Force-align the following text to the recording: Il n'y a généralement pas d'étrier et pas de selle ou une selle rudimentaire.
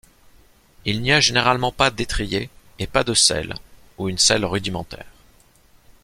Il 0.83 1.03
n'y 1.03 1.11
a 1.11 1.19
généralement 1.19 1.71
pas 1.71 1.91
d'étrier 1.91 2.49
et 2.79 2.87
pas 2.87 3.03
de 3.03 3.13
selle 3.13 3.53
ou 3.99 4.09
une 4.09 4.17
selle 4.17 4.45
rudimentaire. 4.45 5.05